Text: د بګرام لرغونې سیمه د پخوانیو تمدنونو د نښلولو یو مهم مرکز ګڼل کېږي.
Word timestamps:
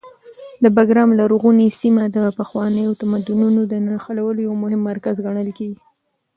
د 0.63 0.65
بګرام 0.77 1.09
لرغونې 1.19 1.67
سیمه 1.79 2.03
د 2.15 2.17
پخوانیو 2.39 2.97
تمدنونو 3.01 3.61
د 3.67 3.73
نښلولو 3.87 4.39
یو 4.47 4.53
مهم 4.63 4.81
مرکز 4.89 5.15
ګڼل 5.25 5.49
کېږي. 5.57 5.79